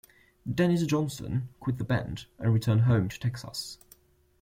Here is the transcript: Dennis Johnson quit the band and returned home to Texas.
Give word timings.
Dennis 0.51 0.83
Johnson 0.87 1.49
quit 1.59 1.77
the 1.77 1.83
band 1.83 2.25
and 2.39 2.51
returned 2.51 2.81
home 2.81 3.07
to 3.09 3.19
Texas. 3.19 3.77